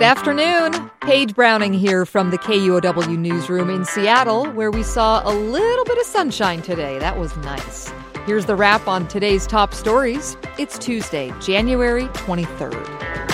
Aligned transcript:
Good 0.00 0.06
afternoon. 0.06 0.90
Paige 1.02 1.34
Browning 1.34 1.74
here 1.74 2.06
from 2.06 2.30
the 2.30 2.38
KUOW 2.38 3.18
newsroom 3.18 3.68
in 3.68 3.84
Seattle, 3.84 4.46
where 4.52 4.70
we 4.70 4.82
saw 4.82 5.20
a 5.22 5.34
little 5.34 5.84
bit 5.84 5.98
of 5.98 6.06
sunshine 6.06 6.62
today. 6.62 6.98
That 6.98 7.18
was 7.18 7.36
nice. 7.36 7.92
Here's 8.24 8.46
the 8.46 8.56
wrap 8.56 8.88
on 8.88 9.06
today's 9.08 9.46
top 9.46 9.74
stories. 9.74 10.38
It's 10.58 10.78
Tuesday, 10.78 11.34
January 11.42 12.04
23rd. 12.14 13.29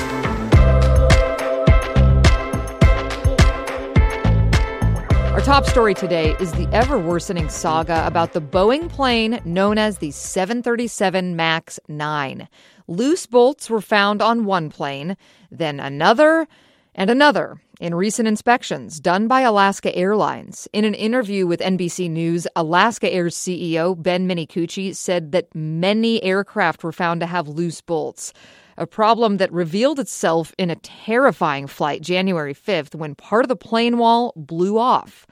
Top 5.47 5.65
story 5.65 5.95
today 5.95 6.35
is 6.41 6.51
the 6.55 6.69
ever 6.73 6.99
worsening 6.99 7.49
saga 7.49 8.05
about 8.05 8.33
the 8.33 8.41
Boeing 8.41 8.89
plane 8.89 9.41
known 9.45 9.79
as 9.79 9.99
the 9.99 10.11
737 10.11 11.37
MAX 11.37 11.79
9. 11.87 12.49
Loose 12.89 13.27
bolts 13.27 13.71
were 13.71 13.81
found 13.81 14.21
on 14.21 14.45
one 14.45 14.71
plane, 14.71 15.17
then 15.53 15.79
another 15.79 16.49
and 16.97 17.11
another 17.11 17.61
in 17.79 17.95
recent 17.95 18.27
inspections 18.27 18.99
done 18.99 19.29
by 19.29 19.43
Alaska 19.43 19.95
Airlines. 19.95 20.67
In 20.73 20.85
an 20.85 20.95
interview 20.95 21.47
with 21.47 21.61
NBC 21.61 22.11
News, 22.11 22.49
Alaska 22.57 23.09
Air's 23.13 23.37
CEO 23.37 23.95
Ben 24.03 24.27
Minicucci 24.27 24.97
said 24.97 25.31
that 25.31 25.55
many 25.55 26.21
aircraft 26.25 26.83
were 26.83 26.91
found 26.91 27.21
to 27.21 27.27
have 27.27 27.47
loose 27.47 27.81
bolts. 27.81 28.33
A 28.79 28.87
problem 28.87 29.39
that 29.39 29.53
revealed 29.53 29.99
itself 30.01 30.55
in 30.59 30.71
a 30.71 30.77
terrifying 30.77 31.67
flight 31.67 32.03
January 32.03 32.53
5th 32.53 32.95
when 32.95 33.15
part 33.15 33.45
of 33.45 33.49
the 33.49 33.57
plane 33.57 33.97
wall 33.97 34.35
blew 34.37 34.77
off. 34.77 35.27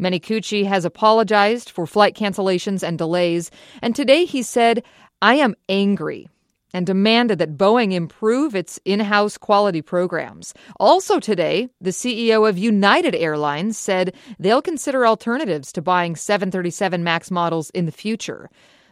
Minicucci 0.00 0.64
has 0.64 0.84
apologized 0.84 1.70
for 1.70 1.86
flight 1.86 2.16
cancellations 2.16 2.82
and 2.82 2.96
delays, 2.96 3.50
and 3.82 3.94
today 3.94 4.24
he 4.24 4.42
said, 4.42 4.82
I 5.20 5.34
am 5.34 5.54
angry 5.68 6.28
and 6.72 6.86
demanded 6.86 7.38
that 7.38 7.56
Boeing 7.56 7.92
improve 7.92 8.54
its 8.54 8.78
in 8.84 9.00
house 9.00 9.36
quality 9.36 9.82
programs. 9.82 10.54
Also 10.78 11.18
today, 11.18 11.68
the 11.80 11.90
CEO 11.90 12.48
of 12.48 12.56
United 12.58 13.14
Airlines 13.14 13.76
said 13.76 14.14
they'll 14.38 14.62
consider 14.62 15.06
alternatives 15.06 15.72
to 15.72 15.82
buying 15.82 16.16
737 16.16 17.02
MAX 17.02 17.30
models 17.30 17.70
in 17.70 17.86
the 17.86 17.92
future. 17.92 18.48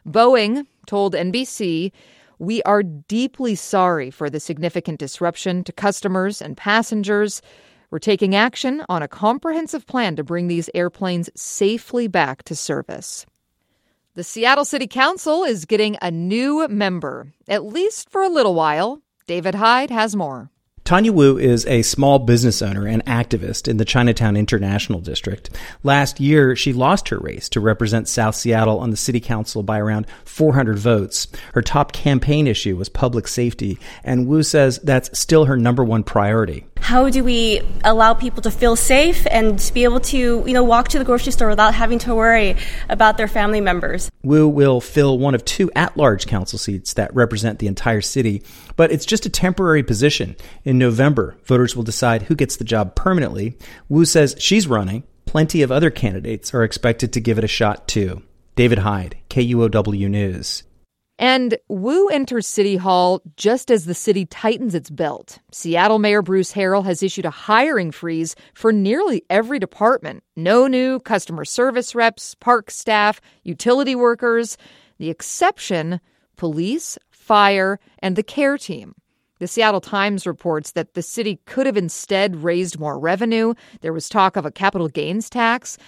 Boeing 0.07 0.67
told 0.87 1.15
NBC, 1.15 1.93
we 2.39 2.63
are 2.63 2.83
deeply 2.83 3.55
sorry 3.55 4.11
for 4.11 4.31
the 4.31 4.41
significant 4.41 4.99
disruption 4.99 5.65
to 5.65 5.73
customers 5.73 6.41
and 6.41 6.57
passengers. 6.57 7.43
We're 7.91 7.99
taking 7.99 8.35
action 8.35 8.85
on 8.91 9.03
a 9.03 9.09
comprehensive 9.09 9.87
plan 9.87 10.17
to 10.17 10.25
bring 10.25 10.47
these 10.47 10.69
airplanes 10.75 11.31
safely 11.35 12.07
back 12.07 12.43
to 12.43 12.55
service. 12.55 13.25
The 14.15 14.25
Seattle 14.25 14.67
City 14.67 14.87
Council 14.87 15.45
is 15.45 15.65
getting 15.65 15.97
a 16.03 16.11
new 16.11 16.69
member, 16.69 17.33
at 17.49 17.65
least 17.65 18.11
for 18.11 18.23
a 18.23 18.29
little 18.29 18.55
while. 18.55 19.01
David 19.27 19.55
Hyde 19.55 19.91
has 19.91 20.15
more. 20.15 20.51
Tanya 20.89 21.13
Woo 21.13 21.37
is 21.37 21.67
a 21.67 21.83
small 21.83 22.19
business 22.19 22.63
owner 22.63 22.87
and 22.87 23.05
activist 23.05 23.69
in 23.69 23.77
the 23.77 23.85
Chinatown 23.85 24.39
International 24.39 25.01
District. 25.01 25.51
Last 25.83 26.19
year, 26.19 26.57
she 26.57 26.73
lost 26.73 27.11
her 27.11 27.19
race 27.19 27.49
to 27.51 27.61
represent 27.61 28.09
South 28.09 28.35
Seattle 28.35 28.81
on 28.81 28.89
the 28.89 28.97
city 28.97 29.21
council 29.21 29.63
by 29.63 29.79
around 29.79 30.07
400 30.25 30.79
votes. 30.79 31.27
Her 31.53 31.61
top 31.61 31.93
campaign 31.93 32.47
issue 32.47 32.75
was 32.75 32.89
public 32.89 33.29
safety, 33.29 33.79
and 34.03 34.27
Woo 34.27 34.43
says 34.43 34.79
that's 34.83 35.19
still 35.19 35.45
her 35.45 35.59
number 35.59 35.85
one 35.85 36.05
priority. 36.05 36.65
How 36.89 37.11
do 37.11 37.23
we 37.23 37.61
allow 37.85 38.15
people 38.15 38.41
to 38.45 38.51
feel 38.51 38.75
safe 38.75 39.27
and 39.31 39.71
be 39.75 39.85
able 39.85 40.01
to, 40.01 40.17
you 40.17 40.55
know, 40.55 40.65
walk 40.65 40.89
to 40.89 40.99
the 40.99 41.05
grocery 41.05 41.33
store 41.33 41.51
without 41.51 41.75
having 41.75 41.99
to 41.99 42.15
worry 42.15 42.57
about 42.89 43.19
their 43.19 43.29
family 43.29 43.61
members? 43.61 44.11
Woo 44.23 44.49
will 44.49 44.81
fill 44.81 45.19
one 45.19 45.35
of 45.35 45.45
two 45.45 45.71
at-large 45.77 46.27
council 46.27 46.59
seats 46.59 46.95
that 46.95 47.15
represent 47.15 47.59
the 47.59 47.67
entire 47.67 48.01
city, 48.01 48.43
but 48.77 48.91
it's 48.91 49.05
just 49.05 49.27
a 49.27 49.29
temporary 49.29 49.83
position. 49.83 50.35
In 50.65 50.79
November, 50.79 51.37
voters 51.45 51.77
will 51.77 51.83
decide 51.83 52.23
who 52.23 52.35
gets 52.35 52.57
the 52.57 52.65
job 52.65 52.95
permanently. 52.95 53.59
Woo 53.91 54.07
says 54.07 54.35
she's 54.39 54.67
running. 54.67 55.03
Plenty 55.27 55.61
of 55.61 55.71
other 55.71 55.91
candidates 55.91 56.55
are 56.55 56.65
expected 56.65 57.13
to 57.13 57.21
give 57.21 57.37
it 57.37 57.45
a 57.45 57.49
shot 57.49 57.87
too. 57.87 58.23
David 58.57 58.79
Hyde, 58.79 59.19
KUOW 59.29 60.09
News. 60.09 60.63
And 61.19 61.59
Woo 61.67 62.07
enters 62.09 62.47
City 62.47 62.77
Hall 62.77 63.23
just 63.37 63.73
as 63.73 63.87
the 63.87 63.95
city 63.95 64.25
tightens 64.25 64.75
its 64.75 64.89
belt. 64.89 65.41
Seattle 65.51 65.99
Mayor 65.99 66.23
Bruce 66.23 66.53
Harrell 66.53 66.85
has 66.85 67.03
issued 67.03 67.25
a 67.25 67.31
hiring 67.31 67.91
freeze 67.91 68.37
for 68.55 68.73
nearly 68.73 69.25
every 69.29 69.59
department. 69.59 70.23
No 70.37 70.69
new 70.69 71.01
customer 71.01 71.45
service 71.45 71.95
reps, 71.95 72.37
park 72.37 72.71
staff, 72.71 73.21
utility 73.43 73.97
workers. 73.97 74.57
The 74.99 75.11
exception 75.11 76.01
police, 76.37 76.97
fire, 77.11 77.81
and 77.99 78.15
the 78.15 78.23
care 78.23 78.57
team. 78.57 78.95
The 79.41 79.49
Seattle 79.49 79.81
Times 79.81 80.25
reports 80.25 80.73
that 80.73 80.95
the 80.95 81.03
city 81.03 81.41
could 81.47 81.67
have 81.67 81.77
instead 81.77 82.45
raised 82.45 82.79
more 82.79 82.99
revenue. 82.99 83.55
There 83.81 83.93
was 83.93 84.09
talk 84.09 84.37
of 84.37 84.47
a 84.47 84.53
capital 84.53 84.89
gains 84.89 85.29
tax, 85.29 85.79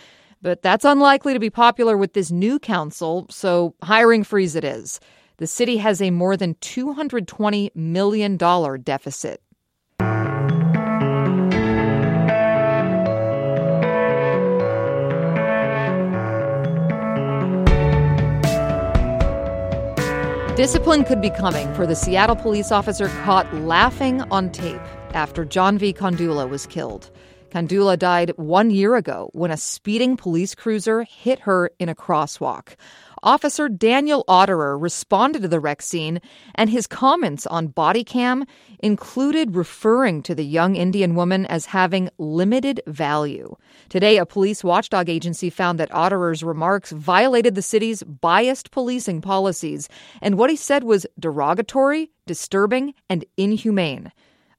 but 0.43 0.63
that's 0.63 0.85
unlikely 0.85 1.35
to 1.35 1.41
be 1.41 1.51
popular 1.51 1.97
with 1.97 2.15
this 2.15 2.33
new 2.33 2.59
council, 2.59 3.27
so 3.31 3.75
hiring 3.83 4.25
freeze 4.25 4.57
it 4.57 4.65
is 4.65 4.99
the 5.41 5.47
city 5.47 5.79
has 5.79 6.03
a 6.03 6.11
more 6.11 6.37
than 6.37 6.55
$220 6.57 7.75
million 7.75 8.37
deficit. 8.37 9.41
Discipline 20.57 21.05
could 21.05 21.23
be 21.23 21.31
coming 21.31 21.73
for 21.73 21.87
the 21.87 21.97
Seattle 21.97 22.37
police 22.37 22.71
officer 22.71 23.09
caught 23.25 23.53
laughing 23.55 24.21
on 24.31 24.53
tape 24.53 24.79
after 25.15 25.47
Jaahnavi 25.47 25.97
Kandula 25.97 26.51
was 26.51 26.67
killed. 26.67 27.11
Kandula 27.51 27.99
died 27.99 28.33
one 28.37 28.71
year 28.71 28.95
ago 28.95 29.31
when 29.33 29.51
a 29.51 29.57
speeding 29.57 30.17
police 30.17 30.55
cruiser 30.55 31.03
hit 31.03 31.41
her 31.41 31.71
in 31.81 31.89
a 31.89 31.97
crosswalk. 31.97 32.77
Officer 33.23 33.69
Daniel 33.69 34.25
Auderer 34.29 34.81
responded 34.81 35.43
to 35.43 35.49
the 35.49 35.61
wreck 35.61 35.83
scene, 35.83 36.21
and 36.55 36.71
his 36.71 36.87
comments 36.87 37.47
on 37.47 37.67
body 37.67 38.03
cam 38.03 38.47
included 38.79 39.55
referring 39.55 40.23
to 40.23 40.35
the 40.35 40.45
young 40.45 40.75
Indian 40.77 41.15
woman 41.15 41.45
as 41.47 41.67
having 41.67 42.09
limited 42.17 42.81
value. 42.87 43.55
Today, 43.91 44.17
a 44.17 44.25
police 44.25 44.65
watchdog 44.65 45.11
agency 45.11 45.51
found 45.51 45.79
that 45.79 45.91
Auderer's 45.91 46.43
remarks 46.43 46.93
violated 46.93 47.55
the 47.55 47.63
city's 47.63 48.03
biased 48.03 48.71
policing 48.71 49.21
policies, 49.21 49.89
and 50.23 50.39
what 50.39 50.49
he 50.49 50.57
said 50.57 50.85
was 50.85 51.07
derogatory, 51.19 52.11
disturbing, 52.27 52.95
and 53.11 53.25
inhumane. 53.37 54.13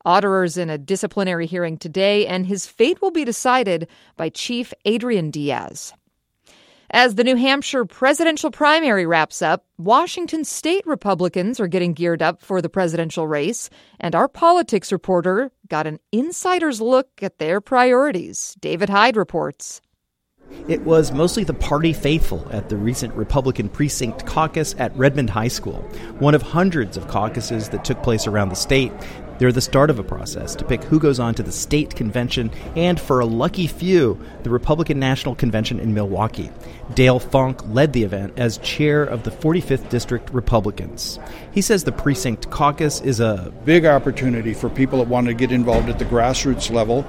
Auderer's 0.06 0.58
in 0.58 0.70
a 0.70 0.78
disciplinary 0.78 1.48
hearing 1.48 1.78
today, 1.78 2.28
and 2.28 2.46
his 2.46 2.68
fate 2.68 3.02
will 3.02 3.12
be 3.12 3.26
decided 3.26 3.88
by 4.18 4.30
Chief 4.30 4.74
Adrian 4.86 5.32
Diaz. 5.32 5.94
As 6.94 7.16
the 7.16 7.24
New 7.24 7.38
Hampshire 7.38 7.86
presidential 7.86 8.52
primary 8.52 9.06
wraps 9.06 9.42
up, 9.42 9.64
Washington 9.78 10.44
state 10.44 10.86
Republicans 10.86 11.58
are 11.62 11.68
getting 11.68 11.94
geared 11.94 12.22
up 12.22 12.42
for 12.42 12.62
the 12.62 12.68
presidential 12.68 13.26
race, 13.26 13.70
and 14.02 14.14
our 14.14 14.28
politics 14.28 14.92
reporter 14.92 15.54
got 15.70 15.88
an 15.88 16.00
insider's 16.12 16.82
look 16.82 17.08
at 17.22 17.40
their 17.40 17.62
priorities. 17.62 18.58
David 18.60 18.90
Hyde 18.90 19.16
reports. 19.16 19.80
It 20.68 20.82
was 20.82 21.14
mostly 21.14 21.46
the 21.46 21.54
party 21.54 21.94
faithful 21.94 22.46
at 22.52 22.68
the 22.68 22.76
recent 22.76 23.14
Republican 23.14 23.70
precinct 23.70 24.26
caucus 24.26 24.76
at 24.78 24.94
Redmond 24.98 25.30
High 25.30 25.48
School, 25.48 25.78
one 26.20 26.36
of 26.36 26.42
hundreds 26.42 26.98
of 26.98 27.08
caucuses 27.08 27.70
that 27.70 27.86
took 27.86 28.04
place 28.04 28.28
around 28.28 28.50
the 28.50 28.56
state. 28.58 28.92
They're 29.42 29.52
the 29.52 29.60
start 29.60 29.90
of 29.90 29.98
a 29.98 30.04
process 30.04 30.54
to 30.54 30.64
pick 30.64 30.84
who 30.84 31.00
goes 31.00 31.20
on 31.20 31.34
to 31.34 31.42
the 31.42 31.52
state 31.52 31.96
convention 31.96 32.52
and, 32.76 33.02
for 33.02 33.20
a 33.20 33.26
lucky 33.26 33.66
few, 33.66 34.24
the 34.44 34.52
Republican 34.52 35.00
National 35.00 35.34
Convention 35.34 35.80
in 35.80 35.96
Milwaukee. 35.96 36.52
Dale 36.94 37.20
Fonk 37.20 37.60
led 37.74 37.92
the 37.92 38.04
event 38.04 38.34
as 38.38 38.60
chair 38.60 39.04
of 39.04 39.24
the 39.24 39.32
45th 39.32 39.90
District 39.90 40.30
Republicans. 40.30 41.18
He 41.54 41.62
says 41.64 41.84
the 41.84 41.92
precinct 41.92 42.52
caucus 42.52 43.02
is 43.02 43.20
a 43.20 43.52
big 43.66 43.84
opportunity 43.84 44.54
for 44.54 44.70
people 44.70 45.00
that 45.00 45.08
want 45.08 45.26
to 45.26 45.34
get 45.34 45.52
involved 45.52 45.90
at 45.90 45.98
the 45.98 46.06
grassroots 46.06 46.70
level. 46.70 47.04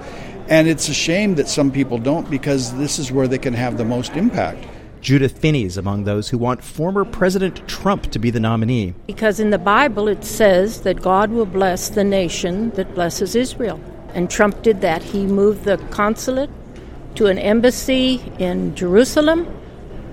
And 0.49 0.69
it's 0.69 0.89
a 0.89 0.95
shame 0.95 1.35
that 1.35 1.49
some 1.49 1.71
people 1.71 1.99
don't 1.99 2.31
because 2.31 2.75
this 2.79 2.99
is 2.99 3.13
where 3.13 3.29
they 3.29 3.37
can 3.37 3.53
have 3.53 3.77
the 3.77 3.85
most 3.85 4.13
impact. 4.13 4.67
Judith 5.03 5.39
Finney 5.39 5.65
is 5.65 5.77
among 5.77 6.05
those 6.05 6.29
who 6.29 6.39
want 6.39 6.63
former 6.63 7.05
President 7.05 7.67
Trump 7.69 8.13
to 8.13 8.21
be 8.21 8.31
the 8.31 8.39
nominee. 8.39 8.95
Because 9.09 9.41
in 9.41 9.51
the 9.51 9.59
Bible 9.59 10.07
it 10.07 10.25
says 10.25 10.83
that 10.83 11.03
God 11.03 11.33
will 11.33 11.45
bless 11.45 11.91
the 11.91 12.05
nation 12.05 12.71
that 12.71 12.95
blesses 12.95 13.35
Israel. 13.35 13.81
And 14.15 14.31
Trump 14.31 14.63
did 14.63 14.81
that. 14.83 15.03
He 15.03 15.27
moved 15.27 15.65
the 15.65 15.79
consulate 15.91 16.51
to 17.17 17.27
an 17.27 17.37
embassy 17.37 18.23
in 18.39 18.77
Jerusalem, 18.77 19.53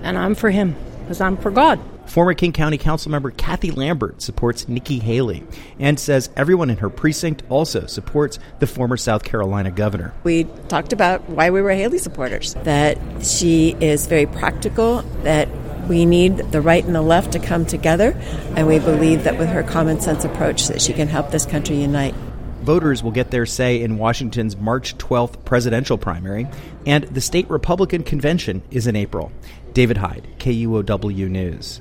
and 0.02 0.18
I'm 0.18 0.34
for 0.34 0.50
him 0.50 0.74
because 1.02 1.20
I'm 1.20 1.36
for 1.36 1.52
God. 1.52 1.78
Former 2.10 2.34
King 2.34 2.50
County 2.50 2.76
Councilmember 2.76 3.36
Kathy 3.36 3.70
Lambert 3.70 4.20
supports 4.20 4.66
Nikki 4.66 4.98
Haley 4.98 5.44
and 5.78 5.98
says 5.98 6.28
everyone 6.36 6.68
in 6.68 6.78
her 6.78 6.90
precinct 6.90 7.44
also 7.48 7.86
supports 7.86 8.40
the 8.58 8.66
former 8.66 8.96
South 8.96 9.22
Carolina 9.22 9.70
governor. 9.70 10.12
We 10.24 10.42
talked 10.66 10.92
about 10.92 11.30
why 11.30 11.50
we 11.50 11.62
were 11.62 11.70
Haley 11.70 11.98
supporters, 11.98 12.54
that 12.64 12.98
she 13.24 13.76
is 13.80 14.08
very 14.08 14.26
practical, 14.26 15.02
that 15.22 15.48
we 15.86 16.04
need 16.04 16.38
the 16.38 16.60
right 16.60 16.84
and 16.84 16.96
the 16.96 17.00
left 17.00 17.30
to 17.34 17.38
come 17.38 17.64
together, 17.64 18.20
and 18.56 18.66
we 18.66 18.80
believe 18.80 19.22
that 19.22 19.38
with 19.38 19.48
her 19.48 19.62
common 19.62 20.00
sense 20.00 20.24
approach 20.24 20.66
that 20.66 20.82
she 20.82 20.92
can 20.92 21.06
help 21.06 21.30
this 21.30 21.46
country 21.46 21.80
unite. 21.80 22.16
voters 22.62 23.04
will 23.04 23.12
get 23.12 23.30
their 23.30 23.46
say 23.46 23.80
in 23.80 23.98
Washington's 23.98 24.56
March 24.56 24.98
12th 24.98 25.44
presidential 25.44 25.96
primary, 25.96 26.48
and 26.84 27.04
the 27.04 27.20
state 27.20 27.48
Republican 27.48 28.02
convention 28.02 28.62
is 28.72 28.88
in 28.88 28.96
April. 28.96 29.30
David 29.74 29.98
Hyde, 29.98 30.26
KUOW 30.40 31.28
News. 31.30 31.80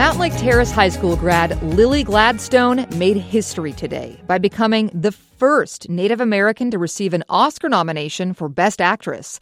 Mountlake 0.00 0.38
Terrace 0.38 0.70
High 0.70 0.88
School 0.88 1.14
grad 1.14 1.62
Lily 1.62 2.02
Gladstone 2.04 2.86
made 2.96 3.18
history 3.18 3.74
today 3.74 4.18
by 4.26 4.38
becoming 4.38 4.90
the 4.94 5.12
first 5.12 5.90
Native 5.90 6.22
American 6.22 6.70
to 6.70 6.78
receive 6.78 7.12
an 7.12 7.22
Oscar 7.28 7.68
nomination 7.68 8.32
for 8.32 8.48
Best 8.48 8.80
Actress. 8.80 9.38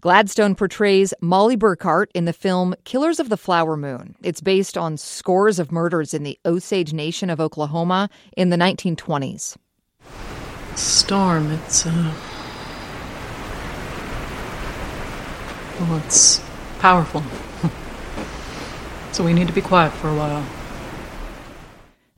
Gladstone 0.00 0.56
portrays 0.56 1.14
Molly 1.20 1.56
Burkhart 1.56 2.06
in 2.12 2.24
the 2.24 2.32
film 2.32 2.74
Killers 2.82 3.20
of 3.20 3.28
the 3.28 3.36
Flower 3.36 3.76
Moon. 3.76 4.16
It's 4.20 4.40
based 4.40 4.76
on 4.76 4.96
scores 4.96 5.60
of 5.60 5.70
murders 5.70 6.12
in 6.12 6.24
the 6.24 6.36
Osage 6.44 6.92
Nation 6.92 7.30
of 7.30 7.38
Oklahoma 7.40 8.10
in 8.36 8.50
the 8.50 8.56
1920s. 8.56 9.56
Storm, 10.74 11.52
it's, 11.52 11.86
uh. 11.86 12.14
Well, 15.78 16.02
it's 16.04 16.42
powerful. 16.80 17.22
so 19.12 19.24
we 19.24 19.32
need 19.32 19.48
to 19.48 19.52
be 19.52 19.60
quiet 19.60 19.92
for 19.92 20.08
a 20.08 20.14
while. 20.14 20.44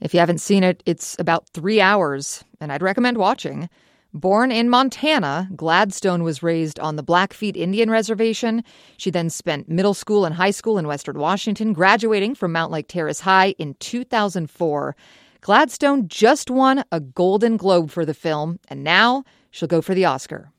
If 0.01 0.13
you 0.13 0.21
haven't 0.21 0.39
seen 0.39 0.65
it, 0.65 0.83
it's 0.85 1.17
about 1.19 1.49
three 1.49 1.81
hours, 1.81 2.45
and 2.61 2.73
I'd 2.73 2.83
recommend 2.83 3.19
watching. 3.19 3.69
Born 4.15 4.53
in 4.53 4.69
Montana, 4.69 5.49
Gladstone 5.57 6.23
was 6.23 6.43
raised 6.43 6.79
on 6.79 6.97
the 6.97 7.03
Blackfeet 7.03 7.57
Indian 7.57 7.91
Reservation. 7.91 8.63
She 8.99 9.11
then 9.11 9.31
spent 9.31 9.71
middle 9.71 9.95
school 9.95 10.27
and 10.27 10.35
high 10.35 10.51
school 10.51 10.77
in 10.77 10.87
Western 10.87 11.19
Washington, 11.19 11.73
graduating 11.73 12.35
from 12.35 12.53
Mountlake 12.53 12.89
Terrace 12.89 13.21
High 13.21 13.55
in 13.59 13.73
2004. 13.81 14.95
Gladstone 15.41 16.09
just 16.09 16.51
won 16.51 16.85
a 16.93 17.01
Golden 17.01 17.57
Globe 17.57 17.91
for 17.91 18.05
the 18.05 18.13
film, 18.13 18.61
and 18.69 18.85
now 18.85 19.25
she'll 19.51 19.67
go 19.67 19.81
for 19.81 19.95
the 19.95 20.05
Oscar. 20.05 20.52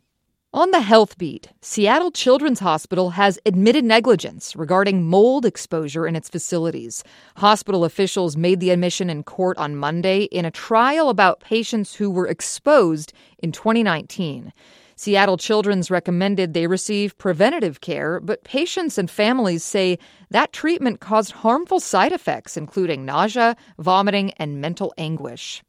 On 0.56 0.70
the 0.70 0.82
health 0.82 1.18
beat, 1.18 1.50
Seattle 1.62 2.12
Children's 2.12 2.60
Hospital 2.60 3.10
has 3.10 3.40
admitted 3.44 3.84
negligence 3.84 4.56
regarding 4.56 5.04
mold 5.04 5.48
exposure 5.48 6.06
in 6.06 6.16
its 6.16 6.30
facilities. 6.30 7.04
Hospital 7.38 7.84
officials 7.84 8.38
made 8.38 8.60
the 8.60 8.70
admission 8.70 9.10
in 9.10 9.24
court 9.24 9.58
on 9.58 9.76
Monday 9.76 10.26
in 10.26 10.46
a 10.46 10.52
trial 10.52 11.10
about 11.10 11.40
patients 11.40 11.96
who 11.96 12.08
were 12.12 12.28
exposed 12.28 13.14
in 13.40 13.52
2019. 13.52 14.54
Seattle 14.96 15.38
Children's 15.38 15.90
recommended 15.90 16.54
they 16.54 16.68
receive 16.68 17.18
preventative 17.18 17.82
care, 17.82 18.20
but 18.20 18.44
patients 18.44 19.00
and 19.00 19.10
families 19.10 19.64
say 19.64 19.98
that 20.30 20.54
treatment 20.54 21.00
caused 21.00 21.32
harmful 21.32 21.80
side 21.80 22.12
effects, 22.12 22.58
including 22.58 23.06
nausea, 23.06 23.56
vomiting, 23.80 24.30
and 24.34 24.62
mental 24.62 24.94
anguish. 25.00 25.64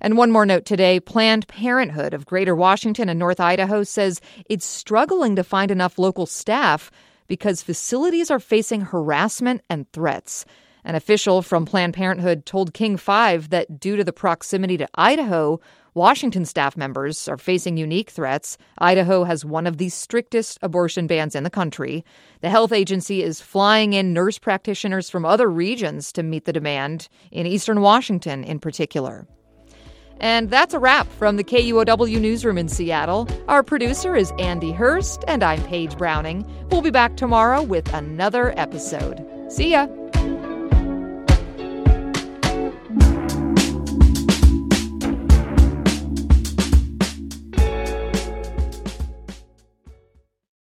And 0.00 0.16
one 0.16 0.30
more 0.30 0.46
note 0.46 0.64
today 0.64 1.00
Planned 1.00 1.46
Parenthood 1.48 2.14
of 2.14 2.26
Greater 2.26 2.54
Washington 2.54 3.08
and 3.08 3.18
North 3.18 3.40
Idaho 3.40 3.82
says 3.82 4.20
it's 4.46 4.66
struggling 4.66 5.36
to 5.36 5.44
find 5.44 5.70
enough 5.70 5.98
local 5.98 6.26
staff 6.26 6.90
because 7.28 7.62
facilities 7.62 8.30
are 8.30 8.40
facing 8.40 8.80
harassment 8.80 9.62
and 9.70 9.90
threats. 9.92 10.44
An 10.84 10.94
official 10.94 11.42
from 11.42 11.66
Planned 11.66 11.94
Parenthood 11.94 12.46
told 12.46 12.72
King 12.72 12.96
5 12.96 13.50
that 13.50 13.78
due 13.78 13.96
to 13.96 14.04
the 14.04 14.12
proximity 14.12 14.78
to 14.78 14.88
Idaho, 14.94 15.60
Washington 15.94 16.44
staff 16.44 16.76
members 16.76 17.28
are 17.28 17.36
facing 17.36 17.76
unique 17.76 18.10
threats. 18.10 18.56
Idaho 18.78 19.24
has 19.24 19.44
one 19.44 19.66
of 19.66 19.78
the 19.78 19.88
strictest 19.88 20.58
abortion 20.62 21.06
bans 21.06 21.34
in 21.34 21.42
the 21.44 21.50
country. 21.50 22.04
The 22.40 22.48
health 22.48 22.72
agency 22.72 23.22
is 23.22 23.40
flying 23.40 23.92
in 23.92 24.12
nurse 24.12 24.38
practitioners 24.38 25.10
from 25.10 25.24
other 25.24 25.50
regions 25.50 26.12
to 26.12 26.22
meet 26.22 26.44
the 26.44 26.52
demand, 26.52 27.08
in 27.30 27.46
eastern 27.46 27.80
Washington 27.80 28.44
in 28.44 28.60
particular. 28.60 29.26
And 30.20 30.50
that's 30.50 30.74
a 30.74 30.78
wrap 30.78 31.08
from 31.12 31.36
the 31.36 31.44
KUOW 31.44 32.20
newsroom 32.20 32.58
in 32.58 32.68
Seattle. 32.68 33.28
Our 33.48 33.62
producer 33.62 34.14
is 34.14 34.32
Andy 34.38 34.72
Hurst, 34.72 35.24
and 35.26 35.42
I'm 35.42 35.62
Paige 35.64 35.96
Browning. 35.96 36.46
We'll 36.70 36.82
be 36.82 36.90
back 36.90 37.16
tomorrow 37.16 37.62
with 37.62 37.92
another 37.94 38.52
episode. 38.58 39.26
See 39.48 39.70
ya. 39.70 39.88